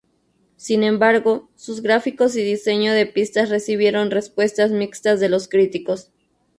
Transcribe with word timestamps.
Sin 0.55 0.81
embargo, 0.81 1.51
sus 1.55 1.81
gráficos 1.83 2.35
y 2.35 2.41
diseño 2.41 2.91
de 2.93 3.05
pistas 3.05 3.49
recibieron 3.49 4.09
respuestas 4.09 4.71
mixtas 4.71 5.19
de 5.19 5.29
los 5.29 5.47
críticos. 5.47 6.11